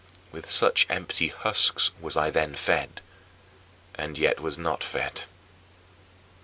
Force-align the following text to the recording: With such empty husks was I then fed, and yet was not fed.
With 0.31 0.49
such 0.49 0.87
empty 0.89 1.27
husks 1.27 1.91
was 1.99 2.17
I 2.17 2.31
then 2.31 2.55
fed, 2.55 3.01
and 3.93 4.17
yet 4.17 4.39
was 4.39 4.57
not 4.57 4.83
fed. 4.83 5.25